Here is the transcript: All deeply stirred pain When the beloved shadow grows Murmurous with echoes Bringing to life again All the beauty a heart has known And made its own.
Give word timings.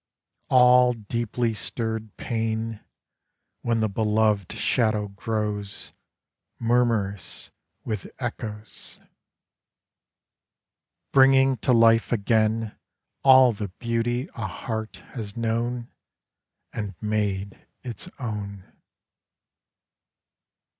All 0.49 0.93
deeply 0.93 1.53
stirred 1.53 2.17
pain 2.17 2.83
When 3.61 3.81
the 3.81 3.87
beloved 3.87 4.51
shadow 4.53 5.09
grows 5.09 5.93
Murmurous 6.57 7.51
with 7.85 8.09
echoes 8.17 8.97
Bringing 11.11 11.57
to 11.57 11.71
life 11.71 12.11
again 12.11 12.75
All 13.21 13.53
the 13.53 13.67
beauty 13.77 14.27
a 14.33 14.47
heart 14.47 15.03
has 15.13 15.37
known 15.37 15.91
And 16.73 16.95
made 16.99 17.67
its 17.83 18.09
own. 18.17 18.63